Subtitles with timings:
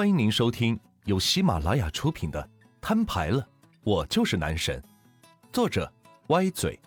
[0.00, 2.42] 欢迎您收听由喜马拉雅出品的
[2.80, 3.46] 《摊牌了，
[3.82, 4.82] 我就是男神》，
[5.52, 5.92] 作者
[6.28, 6.80] 歪嘴，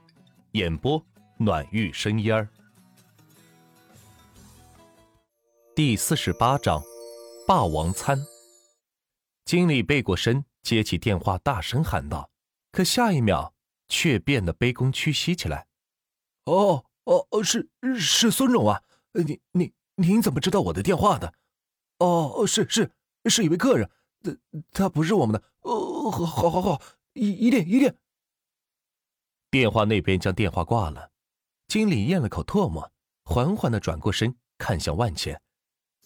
[0.53, 0.99] 演播
[1.37, 2.49] 暖玉生烟儿。
[5.75, 6.81] 第四十八章，
[7.47, 8.19] 霸王餐。
[9.45, 12.31] 经理背过身，接起电话，大声喊道
[12.73, 13.53] ：“可下一秒，
[13.87, 15.67] 却变得卑躬屈膝起来。
[16.45, 21.35] ”“哦哦哦，是是孙总啊，您您您怎么知道我的电话的？”
[22.01, 22.91] 哦哦，是是
[23.29, 23.89] 是一位客人，
[24.23, 24.37] 他
[24.71, 25.43] 他不是我们的。
[25.61, 26.81] 哦，好，好，好，好，
[27.13, 27.93] 一一定一定。
[29.49, 31.09] 电话那边将电话挂了，
[31.67, 32.91] 经理咽了口唾沫，
[33.23, 35.39] 缓缓的转过身看向万钱，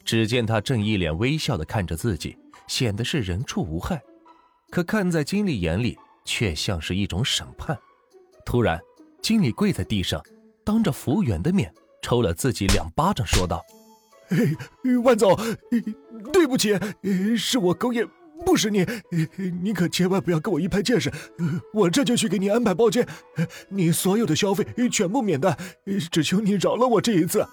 [0.04, 4.02] 只见他正一脸微笑的看着自己，显得是人畜无害，
[4.70, 7.78] 可看在经理眼里却像是一种审判。
[8.46, 8.80] 突然，
[9.22, 10.24] 经理跪在地上，
[10.64, 13.64] 当着服务员的面抽了自己两巴掌，说道。
[15.04, 15.34] 万总，
[16.32, 16.78] 对不起，
[17.38, 18.08] 是我狗眼
[18.46, 18.86] 不识你，
[19.62, 21.12] 你可千万不要跟我一拍见识，
[21.74, 23.08] 我这就去给你安排包间，
[23.70, 25.58] 你所有的消费全部免单，
[26.12, 27.46] 只求你饶了我这一次。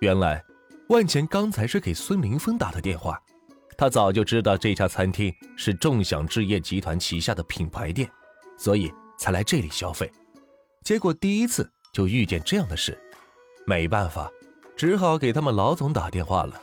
[0.00, 0.44] 原来，
[0.88, 3.20] 万钱刚才是给孙林峰打的电话，
[3.76, 8.10] 他早就知道这家餐厅是众享置业集团旗下的品牌店，
[8.58, 10.10] 所以才来这里消费，
[10.82, 12.98] 结果第一次就遇见这样的事，
[13.66, 14.30] 没办法。
[14.76, 16.60] 只好给他们老总打电话了。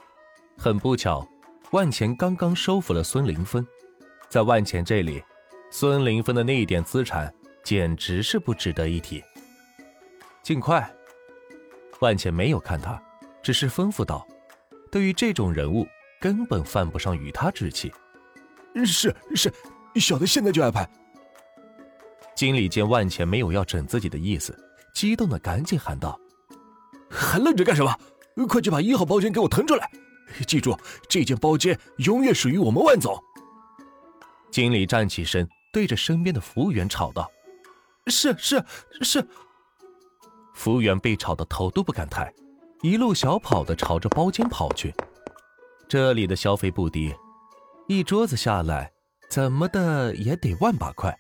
[0.64, 1.28] 很不巧，
[1.72, 3.66] 万钱刚刚收服了孙林峰，
[4.30, 5.20] 在万钱这里，
[5.72, 9.24] 孙林峰的那一点资产简直是不值得一提。
[10.44, 10.88] 尽快，
[12.00, 13.02] 万钱没有看他，
[13.42, 14.24] 只是吩咐道
[14.92, 15.88] ：“对于这种人物，
[16.20, 17.92] 根本犯不上与他置气。
[18.86, 19.52] ”“是是，
[19.96, 20.88] 小的现在就安排。”
[22.38, 24.56] 经理见万钱没有要整自己的意思，
[24.94, 26.22] 激动的赶紧喊道。
[27.10, 27.98] 还愣着干什么？
[28.48, 29.90] 快去把一号包间给我腾出来！
[30.48, 30.78] 记住，
[31.10, 33.18] 这间包间永远属于我们万总。
[34.52, 37.30] 经理站起身，对着身边的服务员吵道
[38.08, 38.64] ：“是是
[39.02, 39.26] 是！”
[40.54, 42.32] 服务员被吵得头都不敢抬，
[42.82, 44.94] 一路小跑的朝着包间跑去。
[45.88, 47.14] 这里的消费不低，
[47.88, 48.92] 一桌子下来，
[49.30, 51.18] 怎么的也得万把块，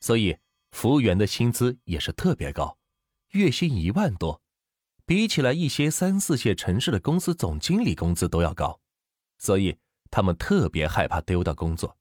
[0.00, 0.36] 所以
[0.70, 2.76] 服务员的薪资也是特别高，
[3.30, 4.40] 月薪一万多。
[5.04, 8.80] 比起来，一些三四线城市的公司总经理工资都要高，
[9.38, 9.76] 所以
[10.10, 11.96] 他们特别害怕丢掉工作，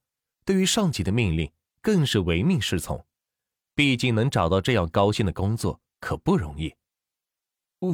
[0.45, 1.51] 对于上级的命令
[1.81, 3.03] 更是唯命是从。
[3.73, 6.73] 毕竟能找到这样高薪的工作可不容易。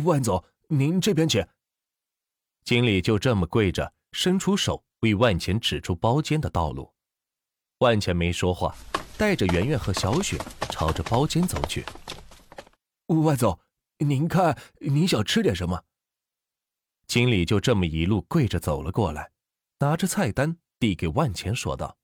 [0.04, 1.46] 万总，您这边请。
[2.66, 6.94] 经理就这么跪着，伸出手为万钱指出包间的道路。
[7.78, 8.76] 万钱没说话，
[9.18, 10.38] 带着圆圆和小雪
[10.70, 11.86] 朝着包间走去。
[13.08, 13.58] 万总。
[14.00, 15.84] 您看，您想吃点什么？
[17.08, 19.32] 经理就这么一路跪着走了过来，
[19.80, 21.98] 拿着菜单递给万钱，说道：“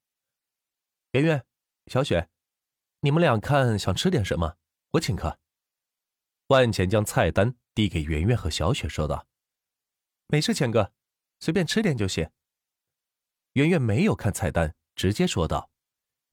[1.14, 1.46] 圆圆，
[1.88, 2.30] 小雪，
[3.02, 4.56] 你们俩看想吃点什么？
[4.94, 5.38] 我请客。”
[6.48, 9.28] 万钱将菜单递给圆圆和小雪，说道
[10.28, 10.92] ：“没事，钱哥，
[11.42, 12.28] 随便吃点就行。”
[13.54, 15.70] 圆圆没有看菜单，直接说道：“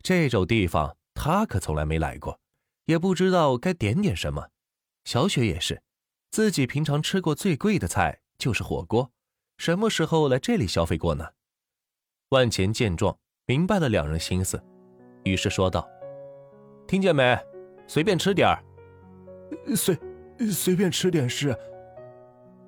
[0.03, 2.41] 这种地方他可从来没来过，
[2.87, 4.49] 也不知道该点点什么。”
[5.05, 5.83] 小雪也是，
[6.31, 9.11] 自己平常吃过最贵的菜就是火锅，
[9.57, 11.27] 什么时候来这里消费过呢？
[12.29, 14.63] 万钱见状，明白了两人心思，
[15.25, 15.89] 于是说道
[16.87, 17.37] ：“听见没？
[17.89, 18.63] 随便吃点儿。
[19.75, 19.99] ”“随
[20.51, 21.57] 随便吃点是。”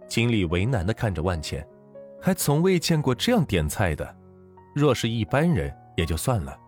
[0.08, 1.66] 经理为难的看着万钱，
[2.20, 4.16] 还从未见过这样点菜的。
[4.74, 6.58] 若是一般人也就算了，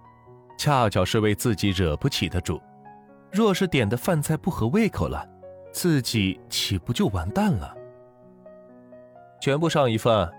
[0.56, 2.62] 恰巧是为自己惹不起的主，
[3.32, 5.28] 若是点的饭菜不合胃口了。
[5.74, 7.76] 自己岂不就完蛋了？
[9.40, 10.32] 全部上一份。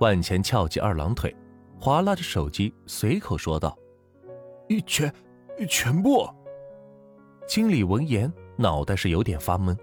[0.00, 1.34] 万钱翘起二郎腿，
[1.78, 3.78] 划拉着手机，随口说道
[4.68, 5.10] ：“一全，
[5.68, 6.28] 全部。”
[7.46, 9.74] 经理闻言，脑袋是有点发懵。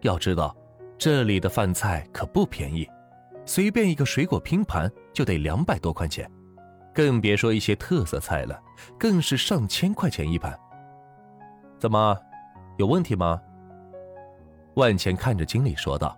[0.00, 0.54] 要知道，
[0.98, 2.84] 这里的饭菜可不便宜，
[3.46, 6.28] 随便一个水果拼盘就得两百多块钱，
[6.92, 8.60] 更别说一些特色菜了，
[8.98, 10.58] 更是上千块钱一盘。
[11.78, 12.16] 怎么，
[12.76, 13.40] 有问题吗？
[14.78, 16.16] 万钱看着经理说道：“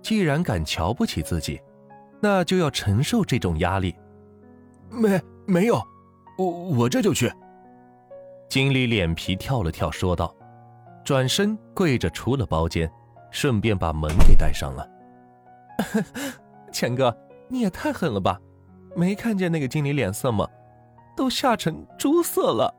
[0.00, 1.60] 既然敢瞧不起自己，
[2.22, 3.94] 那就要承受这种压力。”
[4.88, 5.80] 没没有，
[6.38, 7.30] 我我这就去。
[8.48, 10.34] 经理脸皮跳了跳，说道，
[11.04, 12.90] 转身跪着出了包间，
[13.30, 14.88] 顺便把门给带上了。
[16.72, 17.14] 钱哥，
[17.48, 18.40] 你也太狠了吧！
[18.96, 20.48] 没看见那个经理脸色吗？
[21.14, 22.74] 都吓成猪色了。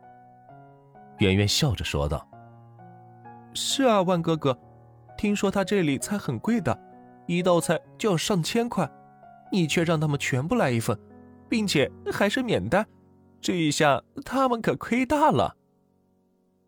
[1.20, 2.28] 圆圆笑着说道
[3.54, 4.58] ：“是啊，万哥哥。”
[5.18, 6.78] 听说他这里菜很贵的，
[7.28, 8.90] 一道菜就要上千块，
[9.52, 11.00] 你却让他们全部来一份，
[11.50, 12.88] 并且还是免单，
[13.40, 15.56] 这一下他们可亏大了。”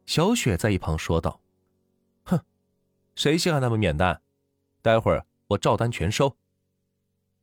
[0.06, 1.42] 小雪在一旁说道
[2.24, 2.40] ：“哼，
[3.16, 4.22] 谁稀罕他们免单？
[4.82, 6.38] 待会儿我照单全收。”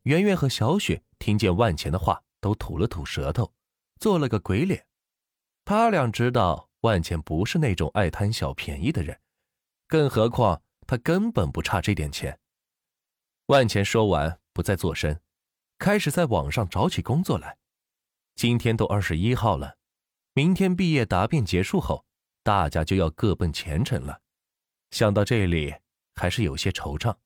[0.04, 3.52] 圆圆和小雪听见万钱的话，都吐了吐舌头，
[3.98, 4.84] 做了个鬼脸。
[5.64, 9.16] 他俩知道万钱不是那种爱贪小便宜的人，
[9.86, 10.60] 更何况
[10.92, 12.38] 他根本不差这点钱。
[13.46, 15.18] 万钱说完，不再作声，
[15.78, 17.56] 开始在网上找起工作来。
[18.34, 19.78] 今天都二十一号了，
[20.34, 22.04] 明天毕业答辩结束后，
[22.42, 24.20] 大家就要各奔前程了。
[24.90, 25.76] 想到这里，
[26.14, 27.16] 还是有些惆怅。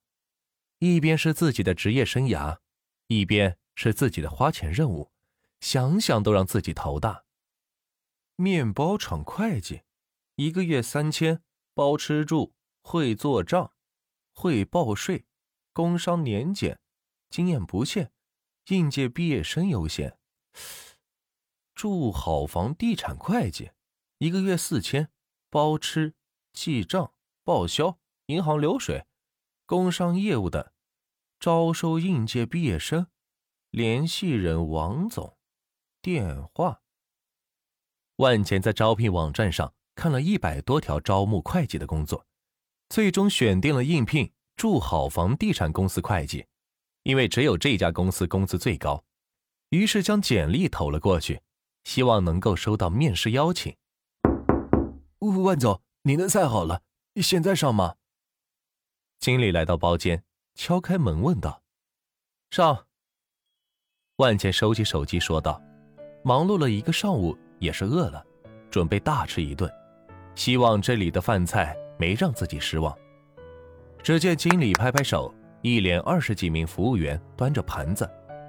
[0.78, 2.58] 一边是自己的职业生涯，
[3.08, 5.10] 一边是自己的花钱任务，
[5.58, 7.24] 想想都让自己头大。
[8.36, 9.82] 面包厂会计，
[10.36, 11.42] 一个月三千，
[11.74, 12.54] 包吃住，
[12.86, 13.72] 会做账，
[14.32, 15.26] 会报税，
[15.72, 16.78] 工商年检，
[17.28, 18.12] 经验不限，
[18.68, 20.16] 应届毕业生优先。
[21.74, 23.72] 住好房地产会计，
[24.18, 25.10] 一个月四千，
[25.50, 26.14] 包吃，
[26.52, 27.12] 记账，
[27.42, 29.04] 报销，银行流水，
[29.66, 30.72] 工商业务的，
[31.40, 33.08] 招收应届毕业生，
[33.70, 35.36] 联系人王总，
[36.00, 36.82] 电话。
[38.18, 42.25] 万钱在招聘网站上看了一百多条招募会计的工作，
[42.88, 46.46] 最终选定了应聘住好房地产公司会计，
[47.02, 49.04] 因为只有这家公司工资最高，
[49.70, 51.40] 于是将简历投了过去，
[51.84, 53.76] 希望能够收到面试邀请。
[55.18, 56.82] 万总，您的菜好了，
[57.22, 57.96] 现在上吗？
[59.18, 60.24] 经理来到包间，
[60.54, 61.62] 敲开门问道
[62.50, 62.86] ：“上。”
[64.16, 65.60] 万茜收起手机说道
[66.22, 68.22] ：“忙碌了一个上午。”也是饿了，
[68.70, 69.72] 准备大吃一顿，
[70.34, 72.96] 希望这里的饭菜没让自己失望。
[74.02, 78.08] 只见经理拍拍手，一连二十几名服务员端着盘子，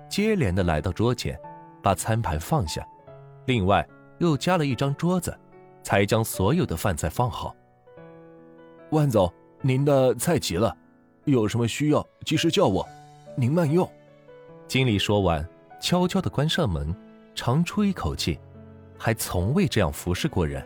[0.09, 1.39] 接连的来到桌前，
[1.81, 2.87] 把餐盘放下，
[3.45, 3.87] 另外
[4.19, 5.37] 又加了一张桌子，
[5.81, 7.55] 才将所有的饭菜放好。
[8.91, 10.75] 万总，您的菜齐了，
[11.25, 12.87] 有什么需要及时叫我，
[13.35, 13.89] 您慢用。
[14.67, 15.47] 经理说完，
[15.81, 16.95] 悄悄的关上门，
[17.33, 18.39] 长出一口气。
[18.99, 20.65] 还从未这样服侍过人，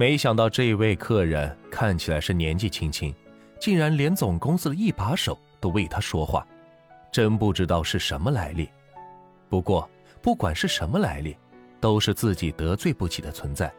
[0.00, 3.14] 没想到这位客人看起来是年纪轻轻，
[3.58, 6.46] 竟然连总公司的一把手都为他说话，
[7.12, 8.66] 真不知道是什么来历。
[9.50, 9.86] 不过
[10.22, 11.36] 不管是什么来历，
[11.80, 13.70] 都是自己得罪不起的存在，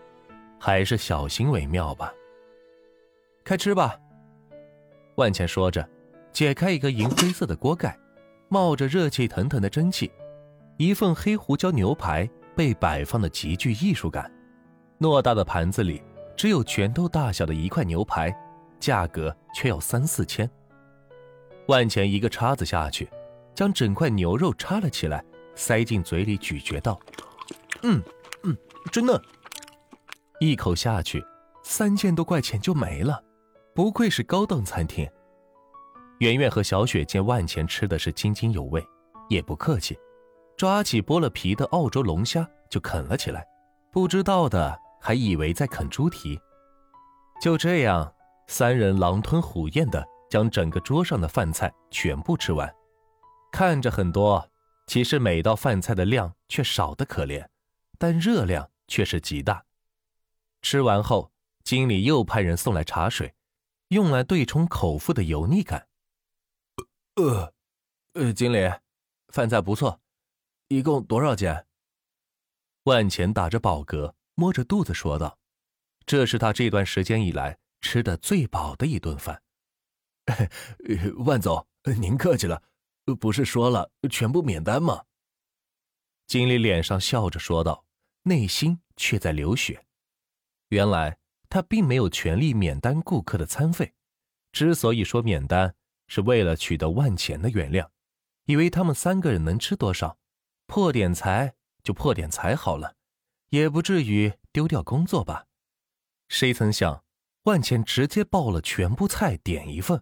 [0.60, 2.14] 还是小心为妙吧。
[3.44, 4.00] 开吃吧，
[5.16, 5.84] 万茜说着，
[6.32, 7.98] 解开一个银灰色的锅盖，
[8.48, 10.12] 冒着热气腾腾的蒸汽，
[10.78, 12.30] 一份黑胡椒牛排。
[12.56, 14.32] 被摆放的极具艺术感，
[15.00, 16.04] 偌大的盘子里
[16.36, 18.36] 只有拳头大小的一块牛排，
[18.80, 20.50] 价格却要三四千。
[21.68, 23.10] 万钱一个叉子下去，
[23.54, 25.24] 将整块牛肉插了起来，
[25.56, 27.00] 塞进嘴里咀嚼道
[27.83, 28.01] ：“嗯
[28.44, 28.57] 嗯，
[28.92, 29.22] 真的。”
[30.39, 31.24] 一口下去，
[31.63, 33.24] 三千多块钱就没了，
[33.75, 35.07] 不愧是高档餐厅。
[36.19, 38.84] 圆圆和小雪见万钱吃的是津津有味，
[39.30, 39.98] 也不客气。
[40.57, 43.44] 抓起剥了皮的澳洲龙虾就啃了起来，
[43.92, 46.39] 不知道的还以为在啃猪蹄。
[47.42, 48.13] 就这样，
[48.48, 52.74] 三人狼吞虎咽的将整个桌上的饭菜全部吃完。
[53.51, 54.50] 看着很多，
[54.86, 57.48] 其实每道饭菜的量却少得可怜，
[57.98, 59.65] 但热量却是极大。
[60.62, 61.31] 吃完后，
[61.63, 63.34] 经理又派人送来茶水，
[63.88, 65.88] 用来对冲口腹的油腻感。
[67.15, 67.53] 呃，
[68.13, 68.72] 呃，经理，
[69.29, 70.00] 饭菜不错。
[70.70, 71.65] 一共多少钱？
[72.84, 75.38] 万钱打着饱嗝，摸着肚子说道
[76.07, 79.43] ：“这是他这段时间以来吃的最饱的一顿饭。
[81.24, 81.67] ”万总，
[82.00, 82.63] 您客气了，
[83.19, 85.03] 不是说了全部免单吗？
[86.25, 87.86] 经理脸上笑着说道，
[88.24, 89.86] 内心却在流血。
[90.69, 93.93] 原来他并没有权利免单顾客的餐费，
[94.51, 95.75] 之所以说免单，
[96.07, 97.88] 是为了取得万钱的原谅，
[98.45, 100.17] 以为他们三个人能吃多少。
[100.65, 102.95] 破点财就破点财好了，
[103.51, 105.46] 也不至于丢掉工作吧？
[106.29, 107.03] 谁曾想，
[107.43, 110.01] 万茜直接报了全部菜点一份，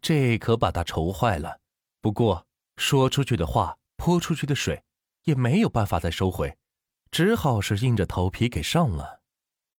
[0.00, 1.60] 这可把他愁坏了。
[2.00, 4.84] 不过说出去的话，泼出去的水，
[5.24, 6.56] 也没有办法再收回，
[7.10, 9.20] 只好是硬着头皮给上了。